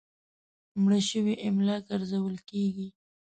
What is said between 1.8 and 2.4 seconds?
ارزول